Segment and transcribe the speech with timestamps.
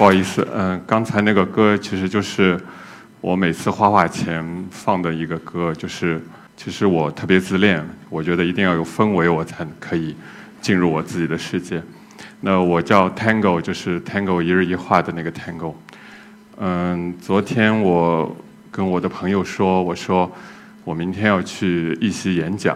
[0.00, 2.58] 不好意思，嗯，刚才那个歌其实就是
[3.20, 6.18] 我每次画画前放的一个歌，就是
[6.56, 10.16] 其实我特别自恋，我觉得一定要有氛围，我才可以
[10.58, 11.82] 进入我自己的世界。
[12.40, 15.74] 那我叫 Tango，就是 Tango 一日一画的那个 Tango。
[16.56, 18.34] 嗯，昨天我
[18.70, 20.32] 跟我的朋友说，我说
[20.82, 22.74] 我明天要去一席演讲，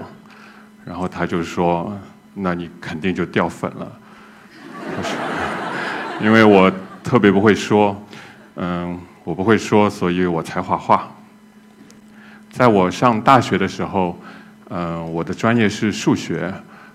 [0.84, 1.98] 然后他就说，
[2.34, 3.90] 那你肯定就掉粉了，
[6.20, 6.70] 因为我。
[7.04, 7.94] 特别不会说，
[8.56, 11.14] 嗯，我不会说，所以我才画画。
[12.50, 14.18] 在我上大学的时候，
[14.70, 16.52] 嗯，我的专业是数学，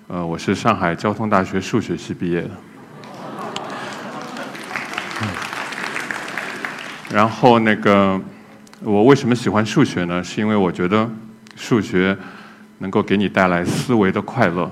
[0.07, 2.49] 呃，我是上海交通大学数学系毕业的。
[7.11, 8.19] 然后那个，
[8.81, 10.23] 我为什么喜欢数学呢？
[10.23, 11.09] 是因为我觉得
[11.55, 12.17] 数学
[12.79, 14.69] 能够给你带来思维的快乐。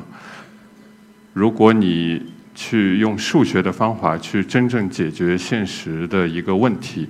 [1.34, 7.08] 如果你去用数学的方法去真正解决现实的一个问题，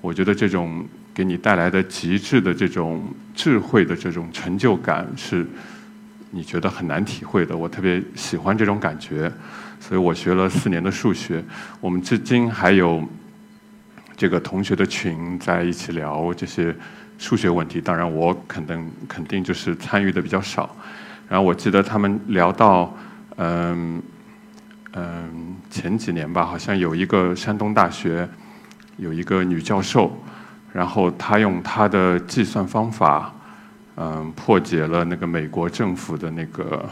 [0.00, 3.00] 我觉得这种给你带来的极致的这种
[3.32, 5.46] 智慧的这种成就感，是
[6.32, 7.56] 你觉得很难体会的。
[7.56, 9.32] 我特别喜欢这种感觉，
[9.78, 11.40] 所以我学了四年的数学。
[11.80, 13.08] 我们至今还有
[14.16, 16.74] 这个同学的群在一起聊这些
[17.18, 20.74] 数学问题，当然我肯定肯定就是参与的比较少。
[21.28, 22.92] 然后我记得他们聊到，
[23.36, 24.02] 嗯。
[24.94, 28.28] 嗯，前几年吧，好像有一个山东大学
[28.98, 30.12] 有一个女教授，
[30.70, 33.32] 然后她用她的计算方法，
[33.96, 36.86] 嗯，破解了那个美国政府的那个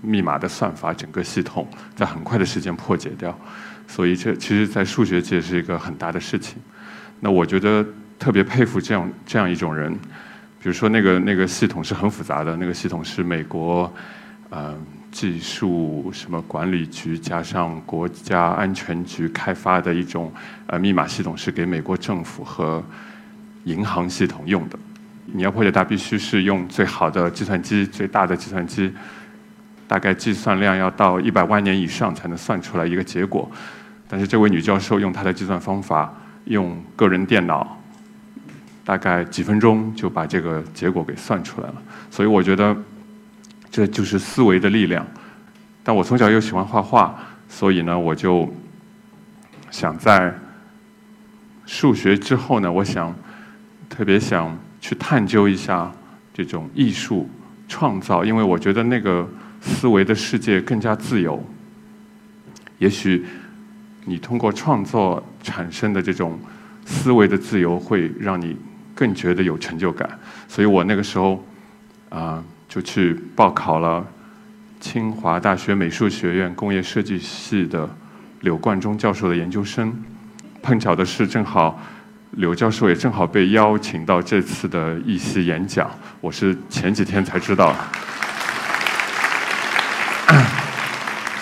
[0.00, 3.38] 密码的算法，整个系统在很快的时间破解掉。
[3.86, 6.56] 所以这其实，在数学界是一个很大的事情。
[7.20, 7.84] 那我觉得
[8.18, 13.92] 特别佩服这样这样一种人，比如说那个那个系统是很复杂的，那个系统是美国，
[14.52, 14.80] 嗯。
[15.12, 20.32] 技术什么管理局加上国家安全局开发的一种
[20.66, 22.82] 呃密码系统，是给美国政府和
[23.64, 24.78] 银行系统用的。
[25.26, 28.90] 你要破解它，必须是用最好的计算机，最大的计算机，
[29.86, 33.48] 大概计算量要到一百万年以上才能算出来一个结果。
[34.08, 36.12] 但是这位女教授用她的计算方法，
[36.46, 37.78] 用个人电脑，
[38.82, 41.74] 大概几分钟就把这个结果给算出来了。
[42.10, 42.74] 所以我觉得。
[43.72, 45.06] 这就是思维的力量，
[45.82, 47.18] 但我从小又喜欢画画，
[47.48, 48.46] 所以呢，我就
[49.70, 50.30] 想在
[51.64, 53.16] 数学之后呢，我想
[53.88, 55.90] 特别想去探究一下
[56.34, 57.26] 这种艺术
[57.66, 59.26] 创造，因为我觉得那个
[59.62, 61.42] 思维的世界更加自由。
[62.76, 63.24] 也许
[64.04, 66.38] 你通过创作产生的这种
[66.84, 68.54] 思维的自由，会让你
[68.94, 70.18] 更觉得有成就感。
[70.46, 71.42] 所以我那个时候
[72.10, 72.44] 啊。
[72.72, 74.02] 就去报考了
[74.80, 77.86] 清华大学美术学院工业设计系的
[78.40, 79.94] 柳冠中教授的研究生。
[80.62, 81.78] 碰巧的是，正好
[82.30, 85.90] 柳教授也正好被邀请到这次的一席演讲。
[86.22, 87.76] 我是前几天才知道，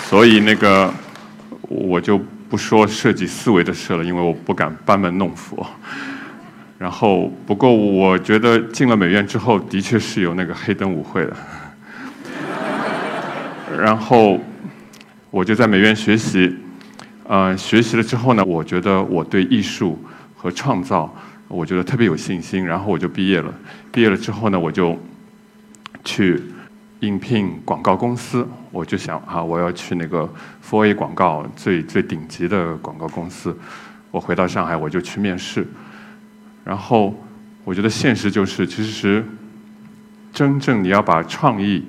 [0.08, 0.92] 所以那个
[1.60, 5.64] 我就不说设计思维的事了，因为我不敢班门弄斧。
[6.80, 11.36] 然后，不过我觉得进了美院之后，的确是有那个黑灯舞会的。
[13.78, 14.41] 然后
[15.30, 16.56] 我就在美院学习，
[17.28, 20.02] 呃，学习了之后呢，我觉得我对艺术
[20.34, 21.14] 和创造，
[21.48, 22.64] 我觉得特别有信心。
[22.64, 23.52] 然后我就毕业了。
[23.92, 24.98] 毕业了之后呢，我就
[26.02, 26.42] 去
[27.00, 28.48] 应聘广告公司。
[28.70, 30.26] 我就想啊，我要去那个
[30.66, 33.54] Four A 广告最最顶级的广告公司。
[34.10, 35.66] 我回到上海，我就去面试。
[36.65, 37.15] 然后，
[37.65, 39.25] 我觉得现实就是，其实
[40.32, 41.84] 真正你要把创意，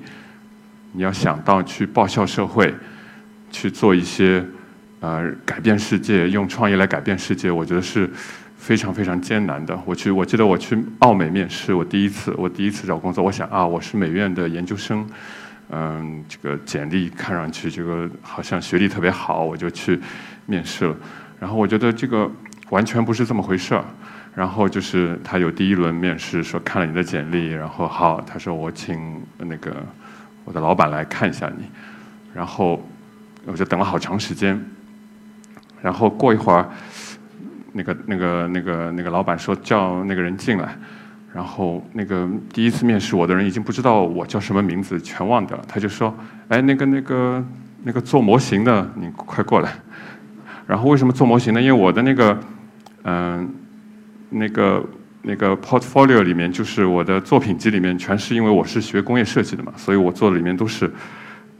[0.92, 2.74] 你要想到去报效社会，
[3.50, 4.44] 去做一些
[5.00, 8.10] 呃改变世界，用创意来改变世界，我觉得是
[8.56, 9.78] 非常非常艰难的。
[9.84, 15.06] 我去，我记得我去奥美面试，我第一次，我第一次找工作，我想啊，我是美院的研究生，
[15.70, 20.00] 嗯，这个简历看上去这个好像学历特别好，我就去
[20.46, 20.96] 面试了。
[21.38, 22.30] 然后我觉得这个
[22.70, 23.84] 完全不是这么回事儿。
[24.34, 29.76] 然后就是他有第一轮面试，说看了你的简历，然后好，他说我请那个
[30.46, 31.64] 我的老板来看一下你，
[32.32, 32.82] 然后
[33.44, 34.58] 我就等了好长时间，
[35.82, 36.66] 然后过一会儿，
[37.72, 40.74] 那个那个那个那个老板说叫那个人进来，
[41.34, 46.16] 然后那个第一次面试我的人已经不知道我叫什么名字，全忘掉了，他就说，
[46.48, 47.44] 哎，那个那个
[47.82, 49.70] 那个做模型的，你快过来，
[50.66, 51.60] 然后为什么做模型呢？
[51.60, 52.40] 因为我的那个
[53.02, 53.56] 嗯。
[54.32, 54.84] 那个
[55.22, 60.90] 那个 portfolio 里面，就是我的作品集里面，全是因为我是学工业设计的嘛，所以我做的里面都是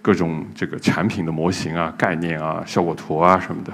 [0.00, 3.72] 各种这个产品的模型啊、概念啊、效果图啊什么的。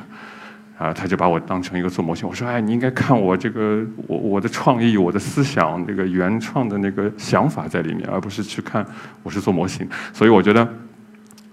[0.78, 2.28] 啊，他就把我当成一个做模型。
[2.28, 8.86] 我说，哎，你应该看我这个我我的创意、我的思想、那个原创的那个想法在里面，而不是去看
[9.24, 9.88] 我是做模型。
[10.12, 10.72] 所以我觉得，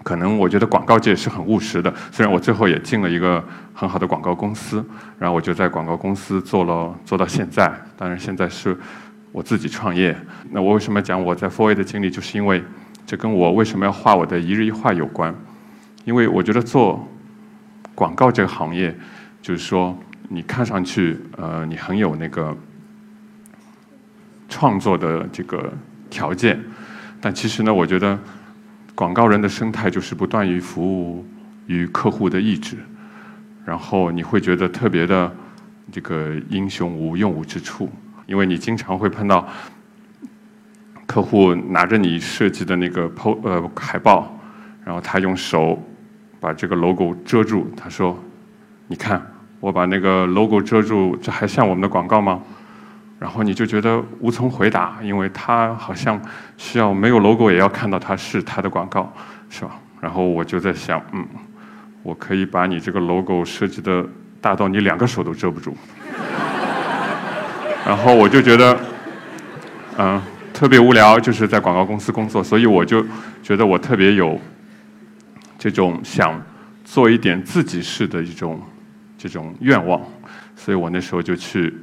[0.05, 1.91] 可能我觉得广告界是很务实的。
[2.11, 3.43] 虽然我最后也进了一个
[3.73, 4.85] 很好的广告公司，
[5.17, 7.73] 然后我就在广告公司做了做到现在。
[7.97, 8.77] 当然现在是
[9.31, 10.15] 我自己创业。
[10.51, 12.63] 那我为什么讲我在 Four A 的经历，就是因为
[13.07, 15.33] 这跟我为什么要画我的一日一画有关。
[16.03, 17.03] 因为我觉得做
[17.95, 18.95] 广告这个行业，
[19.41, 19.97] 就是说
[20.29, 22.55] 你看上去呃你很有那个
[24.47, 25.73] 创作的这个
[26.11, 26.63] 条件，
[27.19, 28.19] 但其实呢，我觉得
[28.95, 31.23] 广告人的生态就是不断于服务
[31.67, 32.77] 于客户的意志，
[33.63, 35.31] 然后你会觉得特别的
[35.91, 37.87] 这个英雄无用武之处，
[38.25, 39.47] 因为你经常会碰到
[41.05, 44.35] 客户拿着你设计的那个 PO 呃海报，
[44.83, 45.79] 然后他用手。
[46.37, 48.15] 把这个 logo 遮住，他说
[48.85, 49.19] ：“你看，
[49.59, 52.39] 我把那个 logo 遮住，这还像我们的广告吗？”
[53.19, 56.21] 然后你就觉得无从回答，因为他好像
[56.57, 59.11] 需要没有 logo 也要看到它是他的广告，
[59.49, 59.71] 是吧？
[60.01, 61.25] 然后我就在想，嗯，
[62.03, 64.05] 我可以把你这个 logo 设计的
[64.39, 65.75] 大到你两个手都遮不住。
[67.85, 68.79] 然后我就觉得，
[69.97, 70.21] 嗯，
[70.53, 73.05] 特别无聊，就是在广告公司工作，所以我就
[73.41, 74.39] 觉得我特别有。
[75.57, 76.39] 这种想
[76.83, 78.61] 做一点自己式的一种
[79.17, 79.99] 这种愿望，
[80.55, 81.73] 所以我那时候就去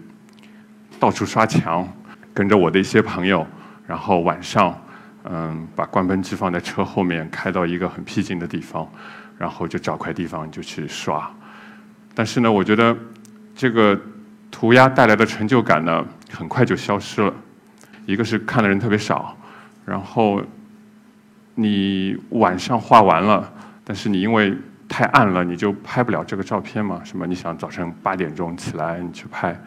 [1.03, 1.85] 到处刷墙，
[2.33, 3.45] 跟着我的一些朋友，
[3.89, 4.73] 然后晚上
[5.25, 8.89] 嗯把关喷机放在车后面，开到一个很僻静的地方，
[9.37, 11.29] 然后就找块地方就去刷。
[12.15, 12.97] 但是呢，我觉得
[13.53, 13.99] 这个
[14.49, 17.35] 涂鸦带来的成就感呢，很快就消失了。
[18.07, 19.37] 一个是看的人特别少，
[19.85, 20.41] 然后
[21.57, 23.53] 你晚上画完了。
[23.83, 24.57] 但是你因为
[24.89, 27.01] 太暗了，你就拍不了这个照片嘛？
[27.03, 27.27] 什么？
[27.27, 29.61] 你想早晨八点钟起来你去拍，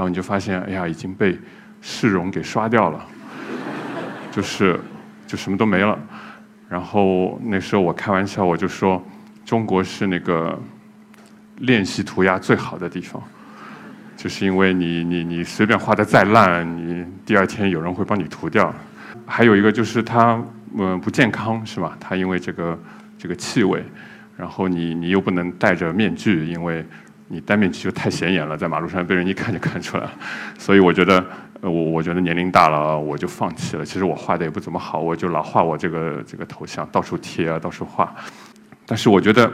[0.00, 1.38] 然后你就发现，哎呀，已经被
[1.82, 3.06] 市容给刷掉了，
[4.32, 4.80] 就是
[5.26, 5.98] 就什么都没了。
[6.70, 9.04] 然后那时候我开玩笑，我就说，
[9.44, 10.58] 中国是那个
[11.58, 13.22] 练习涂鸦最好的地方，
[14.16, 18.74] 就是因为你你你随便画的再烂，你第二天有人会帮你涂掉。
[19.26, 20.42] 还有一个就是它
[20.78, 21.94] 嗯不健康是吧？
[22.00, 22.78] 它因为这个。
[23.18, 23.84] 这个气味，
[24.34, 26.82] 然后你你又不能戴着面具，因为
[27.32, 30.12] 你戴面具就太显眼了， 在马路上被人一看就看出来了。
[30.58, 31.24] 所以我觉得，
[31.60, 33.84] 我我觉得年龄大了，我就放弃了。
[33.84, 38.12] 其实我画的也不怎么好，我就老画我这个这个头像，到处贴啊，到处画。
[38.84, 39.50] 但是我觉得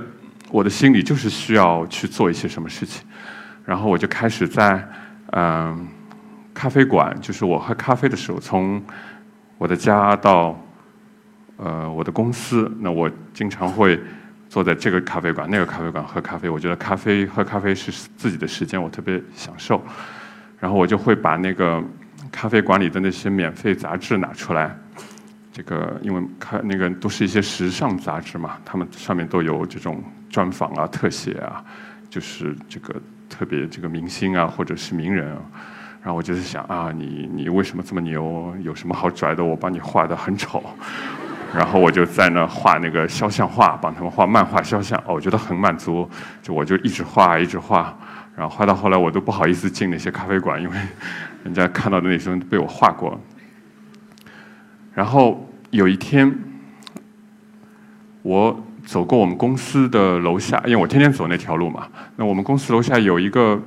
[0.50, 3.06] 我的心里就是需要去做一些什么事情，
[3.64, 4.82] 然后我就开始在
[5.32, 5.86] 嗯
[6.54, 8.82] 咖啡馆，就是我喝咖啡的时候，从
[9.58, 10.58] 我的家到。
[11.58, 13.98] 呃，我的公司，那我经常会
[14.48, 16.48] 坐在这个咖啡馆、那个咖啡馆喝咖啡。
[16.48, 19.82] 我觉得咖啡喝咖啡是自己的时间，我特别享受。
[20.58, 21.82] 然后我就会把那个
[22.32, 24.74] 咖啡馆里的那些免费杂志拿出来，
[25.52, 31.62] 这个因为看那个都是一些时尚杂志嘛，他们上面都有这种专访啊、特写啊，
[32.08, 32.94] 就是这个
[33.28, 35.42] 特别这个明星啊或者是名人啊。
[36.02, 38.56] 然后我就在想啊，你你为什么这么牛？
[38.62, 39.44] 有什么好拽的？
[39.44, 40.62] 我帮你画的很丑。
[41.54, 44.98] 然后我就在那画那个肖像画，帮他们画漫画肖像。
[45.06, 46.08] 哦，我觉得很满足，
[46.42, 47.96] 就我就一直画，一直画，
[48.36, 50.76] 然后画到后来我都不好意思进那些咖啡馆，因为
[51.44, 53.18] 人家看到的那些被我画过。
[54.92, 56.36] 然后有一天，
[58.22, 61.86] 我走过我们公司的楼下，因为我天天走那条路嘛。
[62.16, 63.58] 那我们公司楼下有一个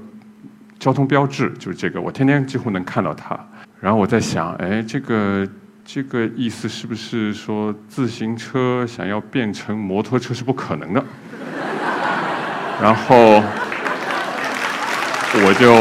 [0.78, 3.40] 交通标志，就是这个，我天天几乎能看到它。
[3.80, 5.48] 然后我在想，哎，这个。
[5.92, 11.04] 这个意思是不是说自行车想要变成摩托车是不可能的？
[12.80, 13.42] 然后
[15.34, 15.74] 我就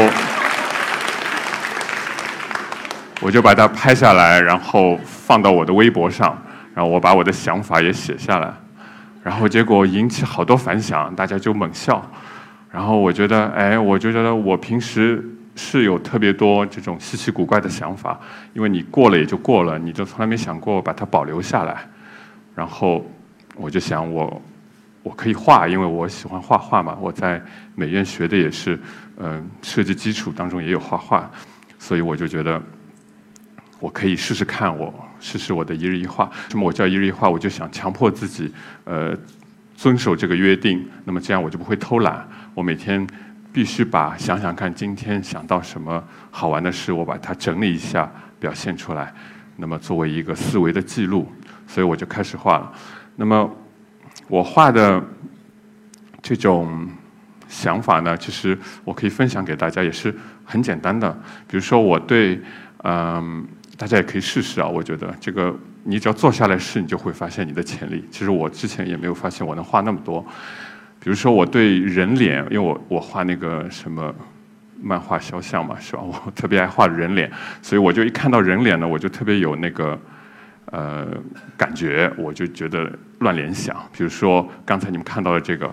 [3.21, 6.35] 我就把它拍下来，然后放到我的微博上，
[6.73, 8.51] 然后我把我的想法也写下来，
[9.21, 12.03] 然后结果引起好多反响，大家就猛笑。
[12.71, 15.23] 然后我觉得，哎，我就觉得我平时。
[15.55, 18.19] 是有特别多这种稀奇古怪的想法，
[18.53, 21.85] 因为你过了也就过了，你就从来没想过把它保留下来。
[22.55, 23.05] 然后
[23.55, 24.41] 我就想，我
[25.03, 26.97] 我可以画，因为我喜欢画画嘛。
[27.01, 27.41] 我在
[27.75, 28.79] 美院学的也是，
[29.17, 31.29] 嗯，设计基础当中也有画画，
[31.77, 32.61] 所以我就觉得
[33.79, 36.29] 我可以试试看，我试试我的一日一画。
[36.51, 38.53] 那么我叫一日一画，我就想强迫自己，
[38.85, 39.17] 呃，
[39.75, 40.85] 遵守这个约定。
[41.03, 43.05] 那么这样我就不会偷懒，我每天。
[43.51, 49.13] 必须把想想看，今天想到什么好玩的事，我把它整理一下，表现出来。
[49.57, 51.29] 那么作为一个思维的记录，
[51.67, 52.71] 所以我就开始画了。
[53.15, 53.49] 那么
[54.27, 55.03] 我画的
[56.21, 56.87] 这种
[57.49, 60.15] 想法呢，其实我可以分享给大家，也是
[60.45, 61.11] 很简单的。
[61.47, 62.39] 比如说，我对，
[62.83, 64.67] 嗯，大家也可以试试啊。
[64.67, 65.53] 我觉得这个，
[65.83, 68.07] 你只要坐下来试，你就会发现你的潜力。
[68.09, 70.25] 其实我之前也没有发现我能画那么多。
[70.99, 74.13] 比如说，我对人脸，因为我我画那个什么
[74.81, 76.01] 漫画肖像嘛，是吧？
[76.01, 79.99] 我特别爱画人脸，所以我就一看到人脸呢，我就特别有那个。
[80.71, 81.07] 呃，
[81.57, 82.87] 感觉我就觉得
[83.21, 83.75] 乱联想。
[83.91, 85.67] 比如说刚才你们看到的这个，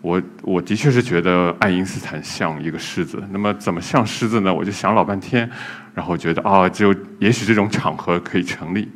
[0.00, 3.22] 我我的确是觉得爱因斯坦像一个狮子。
[3.30, 4.52] 那么怎么像狮子呢？
[4.52, 5.48] 我就想老半天，
[5.94, 8.90] 然后觉得啊，就也许这种场合可以成立。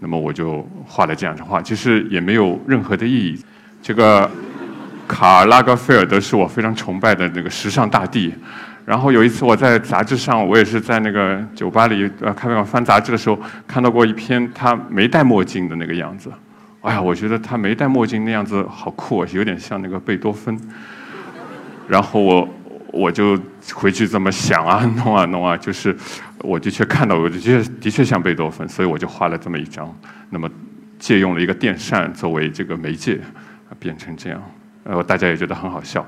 [0.00, 3.40] 那么我就画了这样的画，其实也没有任何的意义。
[3.80, 4.28] 这个
[5.08, 8.32] 卡拉格菲尔德是我非常崇拜的那个时尚大帝。
[8.84, 16.30] 然后有一次我在杂志上，我也是在那个酒吧里呃咖啡馆翻杂志的时候，看到过一篇他没戴墨镜的那个样子。
[16.80, 20.58] 哎呀，我觉得他没戴墨镜那样子好酷啊，有点像那个贝多芬。
[21.86, 22.48] 然后我
[22.92, 23.38] 我就
[23.74, 25.94] 回去这么想啊，弄啊弄啊，就是
[26.38, 29.94] 我的确看到，我的确的确像贝多芬，所以我就画了这么一张。
[30.30, 30.48] 那么
[30.98, 33.18] 借用了一个电扇作为这个媒介，
[33.78, 34.42] 变成这样，
[34.88, 36.04] 呃，大家也觉得很好笑。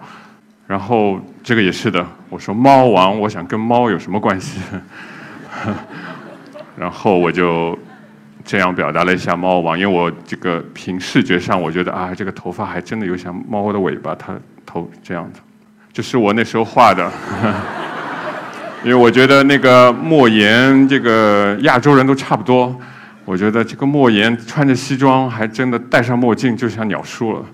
[0.67, 4.59] 然后这个也是的，我说猫王，我想跟猫有什么关系？
[6.79, 7.79] 然后我就
[8.43, 14.33] 这样表达了一下猫王，因为我这个凭视觉上，我觉得啊，这个头发还真的有像猫的尾巴，它
[14.65, 15.41] 头这样的，
[15.93, 17.07] 就是我那时候画的。
[18.83, 22.75] 因为我觉得那个莫言，这个亚洲人都差不多，
[23.27, 27.45] 我觉得这个莫言穿着西装，还真的戴上墨镜，就像鸟叔了。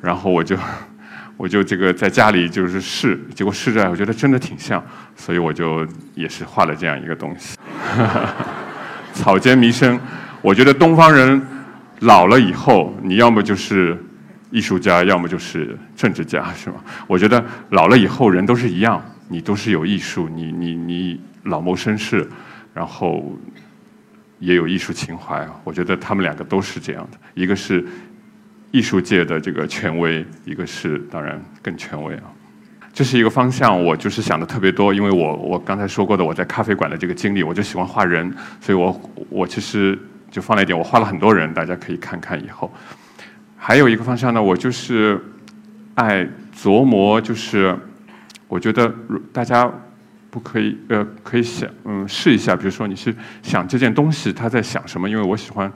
[0.00, 0.56] 然后我就。
[1.38, 5.86] 我就这个在家里就是试，结果试着我觉得真的挺像，所以我就
[6.16, 7.56] 也是画了这样一个东西。
[9.14, 10.00] 草间弥生，
[10.42, 11.40] 我觉得东方人
[12.00, 13.96] 老了以后，你要么就是
[14.50, 16.76] 艺术家，要么就是政治家，是吗？
[17.06, 22.28] 我觉得老了以后人都是一样，你都是有艺术，你你你老谋深士，
[22.74, 23.38] 然后
[24.40, 25.46] 也有艺术情怀。
[25.62, 27.86] 我觉得他们两个都是这样的，一个是。
[28.70, 32.24] 艺术界的这个权威，一个是当然更权威啊，
[32.92, 33.82] 这是一个方向。
[33.82, 39.98] 我就是想的特别多，因为我我刚才说过的，我在咖啡馆的这个经历，我就喜欢画人，所以我我其实
[40.30, 42.70] 就放了一点，我画了很多人，大家可以看看以后。
[43.56, 45.18] 还有一个方向呢，我就是
[45.94, 47.74] 爱琢磨，就是
[48.48, 48.94] 我觉得
[49.32, 49.70] 大家
[50.30, 55.72] 不可以呃可以想嗯试一下，比如说你是想这件东西他在想什么，因为我喜欢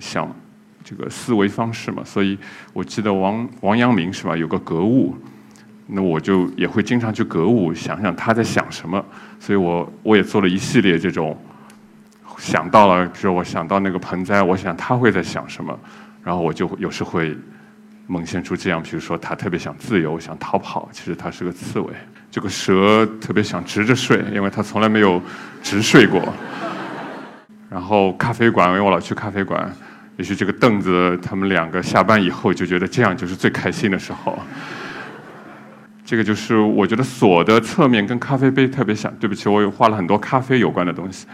[0.00, 0.28] 想。
[0.84, 2.38] 这个思维方式嘛，所以
[2.74, 4.36] 我记得王王阳明是吧？
[4.36, 5.16] 有个格物，
[5.86, 9.02] 那我就也会经常去格物，想想他在想什么。
[9.40, 11.36] 所以我我也做了一系列这种，
[12.36, 15.78] 想到了，比如我想到那个盆栽，我想他会在想什么，
[16.22, 17.34] 然后我就有时会
[18.06, 21.92] 萌现出这样，比如说他特别想自由，想逃跑，其实他是个刺猬。
[22.30, 25.22] 这个蛇特别想直着睡，因为他从来没有
[25.62, 26.20] 直睡过。
[27.70, 29.74] 然后咖啡馆，因为我老去咖啡馆。
[30.16, 34.38] 也许这个凳子，他们两个下班以后就觉得这样就是最开心的时候。
[36.04, 39.12] 这个就是我觉得锁的侧面跟咖啡杯特别像。
[39.18, 41.26] 对不起，我有画了很多咖啡有关的东西，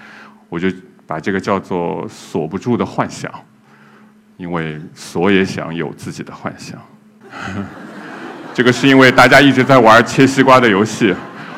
[0.48, 0.68] 我就
[1.06, 3.30] 把这个叫做锁不住的幻想，
[4.36, 6.78] 因为锁也想有自己的幻想。
[8.54, 11.14] 这个是因为大家一直在玩切西瓜的游戏，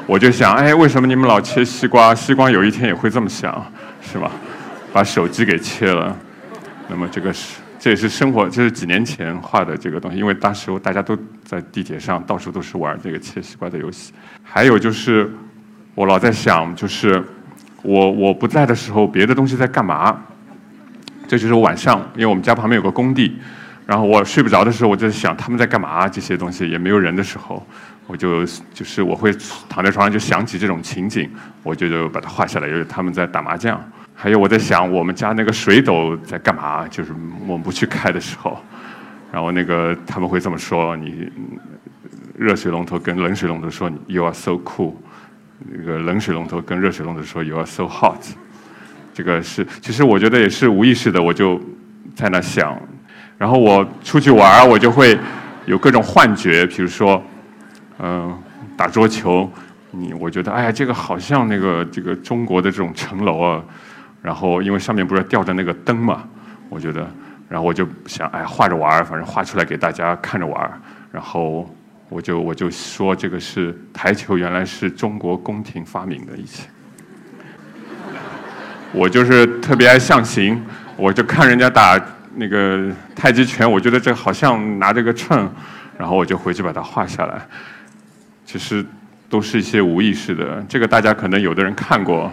[0.06, 2.14] 我就想，哎，为什么你们老切西瓜？
[2.14, 3.64] 西瓜有一天也会这么想，
[4.00, 4.30] 是吧？
[4.92, 6.16] 把手机给切了。
[6.92, 14.12] 那么这个是，这也是生活，这是几年前画的这个东西，因为当时大家都在地铁上，到处都是玩这个切西瓜的游戏。
[14.42, 15.32] 还有就是，
[15.94, 17.24] 我老在想，就是
[17.80, 20.22] 我我不在的时候，别的东西在干嘛？
[21.26, 23.38] 这就是晚上，因为我们家旁边有个工地，
[23.86, 26.06] 然后我睡不着的时候，我就想他们在干嘛？
[26.06, 27.66] 这些东西也没有人的时候，
[28.06, 28.44] 我就
[28.74, 29.34] 就是我会
[29.66, 31.30] 躺在床上就想起这种情景，
[31.62, 33.82] 我就就把它画下来，因为他们在打麻将。
[34.22, 36.86] 还有我在想，我们家那个水斗在干嘛？
[36.86, 37.12] 就是
[37.44, 38.56] 我们不去开的时候，
[39.32, 41.28] 然后那个他们会这么说：你
[42.38, 44.92] 热水龙头跟冷水龙头说 “You are so cool”，
[45.58, 48.20] 那个冷水龙头跟热水龙头说 “You are so hot”。
[49.12, 51.60] 这个是，其实我觉得也是无意识的，我就
[52.14, 52.80] 在那想。
[53.36, 55.18] 然后我出去玩，我就会
[55.66, 57.20] 有各种幻觉，比如说，
[57.98, 58.32] 嗯，
[58.76, 59.50] 打桌球，
[59.90, 63.60] 你我觉得，哎呀，这个好像那个这个中国的这种城楼啊。
[64.22, 66.22] 然后，因为上面不是吊着那个灯嘛，
[66.68, 67.06] 我觉得，
[67.48, 70.80] 然后我就想，哎，画着玩儿，反正画出来给大家看着玩儿。
[71.10, 71.68] 然后
[72.08, 76.36] 我就我就说，这个是台球，原来是中国宫廷发明的。
[76.36, 76.70] 以前，
[78.92, 80.62] 我就是特别爱象形，
[80.96, 82.00] 我就看人家打
[82.36, 85.50] 那个太极拳，我觉得这好像拿着个秤，
[85.98, 87.46] 然后我就回去把它画下来。
[88.44, 88.84] 其实
[89.28, 90.62] 都是一些无意识的。
[90.68, 92.30] 这个大家可能有的人看过，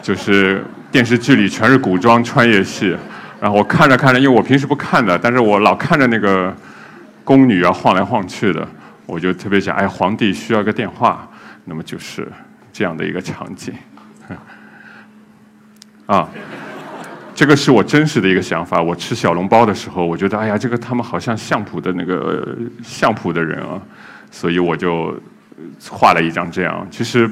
[0.00, 2.96] 就是电视剧里全是古装穿越戏，
[3.40, 6.54] 然后我看着看着，因为我平时不看的，但是我老看着那个
[7.24, 8.66] 宫女啊晃来晃去的，
[9.06, 11.28] 我就特别想，哎，皇帝需要个电话，
[11.64, 12.26] 那么就是
[12.72, 13.74] 这样的一个场景。
[16.06, 16.26] 啊，
[17.34, 18.80] 这个是我真实的一个想法。
[18.80, 23.78] 我吃小笼包的时候，我觉得，哎呀，这个他们好像相扑的那个相扑的人啊，
[24.30, 25.14] 所以我就
[25.90, 26.86] 画了一张这样。
[26.90, 27.30] 其实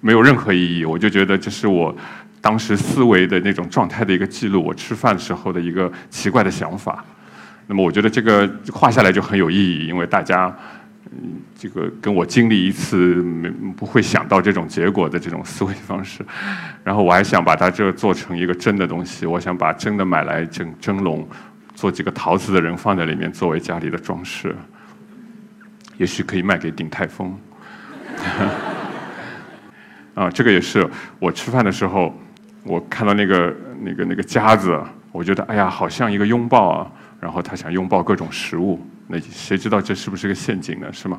[0.00, 1.96] 没有任何意义，我就觉得这是我
[2.40, 4.64] 当时思维的那种状态的一个记录。
[4.64, 7.04] 我吃饭时候的一个奇怪的想法。
[7.66, 10.54] 那么我觉得这个画下来就很有意义，因为大家。
[11.10, 16.22] 嗯，这个跟我经历一次没不会想到这种结果的这种思维方式，
[16.84, 21.26] 然后我还想把它这做成一个真的东西，我想把真的买来蒸蒸笼，
[21.74, 24.54] 做几个陶瓷的人放在里面作为家里的装饰，
[25.96, 27.34] 也许可以卖给鼎泰丰。
[30.12, 30.86] 啊，这个也是
[31.18, 32.14] 我吃饭的时候，
[32.68, 34.78] 我看到那个那个那个夹子，
[35.10, 36.86] 我觉得哎呀，好像一个拥抱啊，
[37.18, 38.78] 然后他想拥抱各种食物。
[39.06, 40.92] 那谁知道这是不是个陷阱呢？
[40.92, 41.18] 是吗？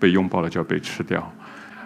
[0.00, 1.30] 被拥抱了就要被吃掉。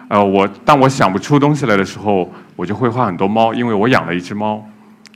[0.07, 4.65] 呃，我当我想不出东西来的时候，我就会画很多猫，因为我养了一只猫，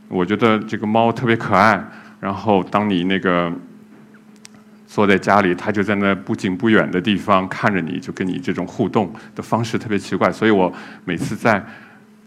[0.10, 1.82] 我觉得这个猫特别可爱。
[2.20, 3.52] 然后当你那个
[4.88, 10.32] 坐在家里，它就在那不近不远的地方看着你，就跟你这种互动的方式特别奇怪。
[10.32, 10.72] 所以我
[11.04, 11.64] 每次在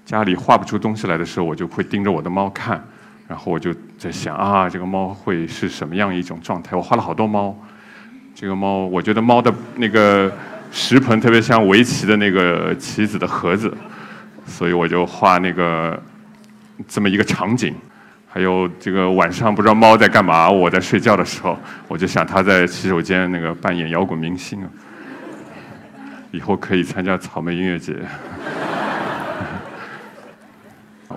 [0.09, 2.83] 家里画不出东西来的时候，我就会盯着我的猫看，
[3.29, 6.75] 然后我就在想啊，这个猫会是什么样一种状态？
[6.75, 7.55] 我画了好多猫。
[8.35, 10.33] 这个猫，我觉得猫的那个
[10.73, 13.71] 食盆特别像围棋的那个棋子的盒子，
[14.47, 16.03] 所以我就画那个
[16.87, 17.75] 这么一个场景。
[18.27, 24.68] 还有这个晚上不知道猫在干嘛，我在睡觉的时候，我就想它在洗手间那个扮演摇滚明星啊，
[26.31, 27.94] 以后可以参加草莓音乐节。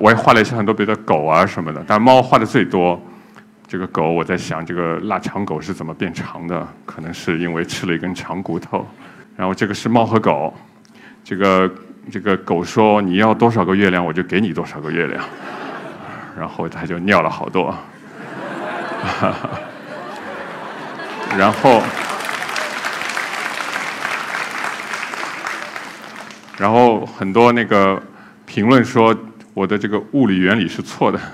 [0.01, 2.99] 我也画了一些很多别的狗啊什么的，但猫画的最多。
[3.67, 6.67] 这个狗，我在想，这个腊肠狗是怎么变长的？
[6.85, 8.83] 可能是因为吃了一根长骨头。
[9.37, 10.51] 然后这个是猫和狗，
[11.23, 11.71] 这个
[12.11, 15.23] 这个狗说：“你要多少个月亮，我就给你多少个月亮。”
[16.35, 17.73] 然后它就尿了好多。
[21.37, 21.81] 然后，
[26.57, 28.01] 然后很多那个
[28.45, 29.15] 评论说
[29.53, 31.19] 我的这个物理原理是错的。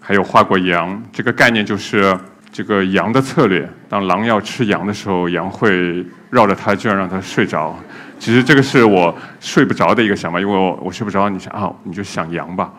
[0.00, 2.18] 还有画过羊，这个概念就是
[2.50, 3.68] 这个羊的策略。
[3.88, 7.76] 当狼要吃羊的时候，羊会绕着它，就要让它睡着。
[8.18, 12.72] 其实这个是我睡不着的一个想法，因为我我睡不着，你想啊，你就想羊吧，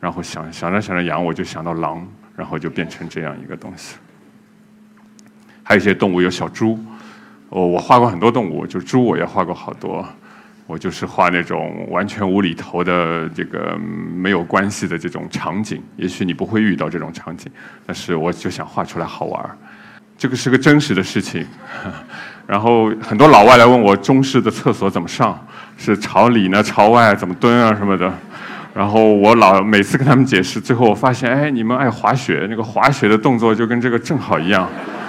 [0.00, 3.96] 然后想想着想着羊，我就想到狼，然后就变成这样一个东西。
[5.62, 6.78] 还有一些动物，有小猪，
[7.48, 10.06] 我我画过很多动物，就猪我也画过好多。
[10.70, 13.76] 我就是画那种完全无厘头的这个
[14.14, 17.50] 没有关系的这种场景，也许你不会遇到这种场景，
[17.84, 19.50] 但是我就想画出来好玩儿。
[20.16, 21.44] 这个是个真实的事情。
[22.46, 25.36] 然后很多老外来问我中式的厕所怎么上，
[25.76, 28.12] 是朝里呢，朝外怎么蹲啊什么的。
[28.72, 34.68] 然后我老每次跟他们解释，最后我发现，哎，你们爱滑雪，那个滑雪的动作就跟这个正好一样。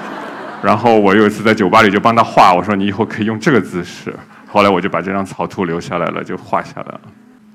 [0.64, 4.12] 然后我有一次在酒吧里就帮他画，我说你以后可以用这个姿势。
[4.54, 7.02] 后来我就把这张草图留下来了，就画下来了。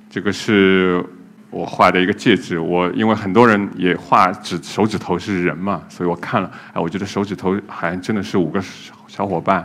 [0.09, 1.05] 这个是
[1.51, 2.59] 我画的一个戒指。
[2.59, 8.63] 我因为很多人也画指手指头是人嘛，所以我看了，哎，我觉得手指头还真的是五个
[9.07, 9.57] 小伙伴。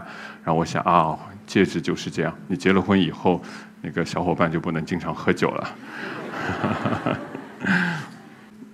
[0.44, 1.18] 然后我想啊，
[1.48, 2.36] 戒指就是这样。
[2.50, 3.42] 你结了婚以后，
[3.80, 5.70] 那个小伙伴就不能经常喝酒了。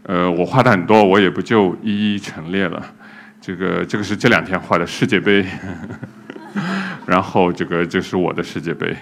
[0.02, 2.84] 呃，我画的很多，我也不就一一陈列了。
[3.40, 5.46] 这个这个是这两天画的世界杯。
[7.08, 8.94] 然后这个就是我的世界杯，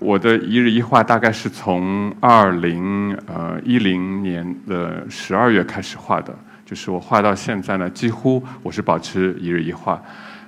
[0.00, 6.36] 我的一日一画大概是从二零呃一零年的十二月开始画的，
[6.66, 10.02] 就是我画到现在呢，几乎我是保持一日一画，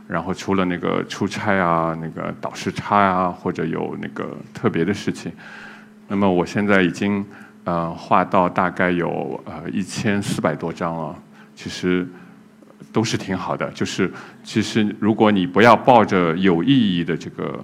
[0.08, 5.30] 然后除了那个出差啊、那个导师差啊，或者有那个特别的事情，
[6.08, 7.24] 那么我现在已经
[7.62, 11.16] 呃画到大概有呃一千四百多张了，
[11.54, 12.04] 其实。
[12.96, 14.10] 都是挺好的，就是
[14.42, 17.62] 其实如果你不要抱着有意义的这个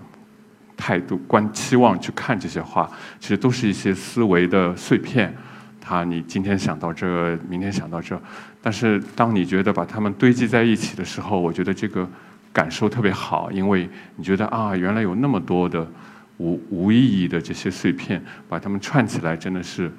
[0.77, 2.87] 态度、观期望去看这些话，
[3.19, 5.35] 其实都是一些思维的碎片。
[5.81, 8.21] 他你今天想到这，明天想到这，
[8.61, 12.07] 但是当你觉得把它们堆积在一起的时候，我觉得这个
[12.53, 15.91] 感受特别好，因为你觉得啊，原来有那么多的
[16.37, 19.91] 无无意义的这些碎片，把它们串起来，真的是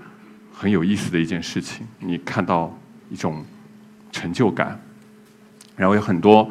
[0.53, 1.87] 很有意思的一件事情。
[1.97, 2.71] 你看到
[3.09, 3.43] 一种
[4.11, 4.79] 成就感。
[5.75, 6.49] 然后有很多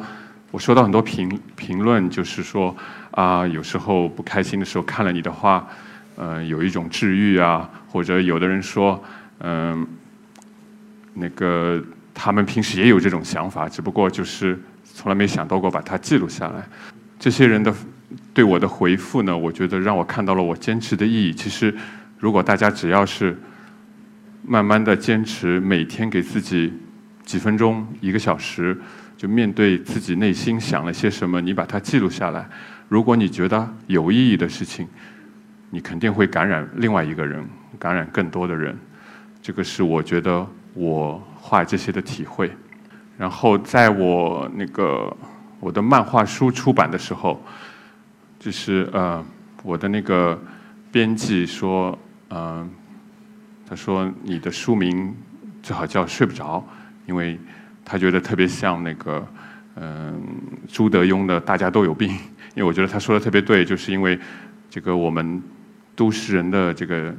[0.51, 2.75] 我收到很多评评论，就是说
[3.11, 5.67] 啊，有时候不开心的时候看了你的画，
[6.15, 9.03] 呃，有一种治愈啊，或者有的人说，
[9.39, 9.87] 嗯，
[11.15, 11.81] 那个
[12.13, 16.63] 他们平时也有这种想法，只不过就是从来没想到过把它记录下来。
[17.17, 17.73] 这些人的
[18.33, 21.33] 对我的回复呢，我觉得让我看到了我坚持的意义。
[21.33, 21.73] 其实，
[22.19, 23.35] 如果大家只要是
[24.45, 26.71] 慢慢的坚持，每天给自己
[27.23, 28.77] 几分钟、一个小时。
[29.23, 32.45] 就面对自己内心想了些什么，你把它记录下来。
[32.89, 34.85] 如果你觉得有意义的事情，
[35.69, 37.41] 你肯定会感染另外一个人，
[37.79, 38.77] 感染更多的人。
[39.41, 42.51] 这个是我觉得我画这些的体会。
[43.17, 45.15] 然后在我那个
[45.61, 47.41] 我的漫画书出版的时候，
[48.37, 49.25] 就是呃
[49.63, 50.37] 我的那个
[50.91, 51.97] 编辑说，
[52.29, 52.69] 嗯，
[53.65, 55.15] 他说你的书名
[55.61, 56.61] 最好叫睡不着，
[57.05, 57.39] 因为。
[57.85, 59.27] 他觉得特别像那个，
[59.75, 60.21] 嗯，
[60.67, 62.09] 朱德庸的《大家都有病》，
[62.55, 64.17] 因为我觉得他说的特别对，就是因为
[64.69, 65.41] 这个我们
[65.95, 67.13] 都市人的这个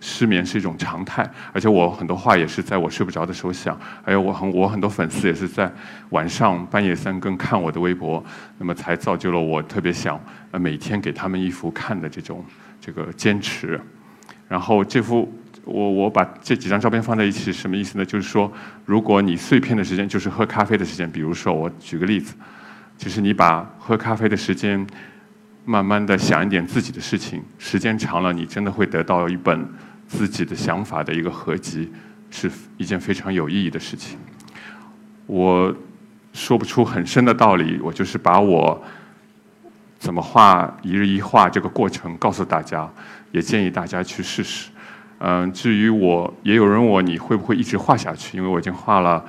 [0.00, 5.72] 失眠是一种常态，而且我很多话也是在我睡不着的时候想，还有我很我很多粉丝也是在
[6.10, 8.22] 晚上半夜三更看我的微博，
[8.58, 12.44] 那么才造就了我特别想呃每天给他们一幅看的这种
[12.80, 13.80] 这个坚持，
[14.48, 15.32] 然后这幅。
[15.64, 18.04] 我我把这几张照片放在一起，什么意思呢？
[18.04, 18.52] 就是说，
[18.84, 22.34] 如果你碎片的时间就是喝咖啡的时间，比如说我举个例子，
[22.98, 24.84] 就是你把喝咖啡的时间，
[25.64, 29.64] 慢慢的想一点自己的事情，时间长了，你真的会得到一本
[30.08, 31.88] 自己的想法的一个合集，
[32.28, 34.18] 是一件非常有意义的事情。
[35.26, 35.72] 我
[36.32, 38.82] 说不出很深的道理，我就是把我
[40.00, 42.90] 怎么画一日一画这个过程告诉大家，
[43.30, 44.71] 也建议大家去试试。
[45.24, 48.36] 嗯，至于我，也有人问我你会不会一直画下去？
[48.36, 49.24] 因为我已经画了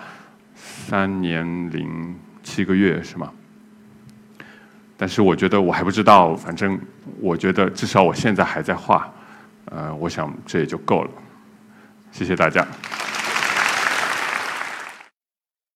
[0.56, 3.32] 三年零七个月，是吗？
[4.98, 6.80] 但是我觉得我还不知道，反正
[7.20, 9.08] 我觉得至少我现在还在画，
[9.66, 11.12] 呃，我想这也就够了。
[12.12, 12.66] 谢谢大家。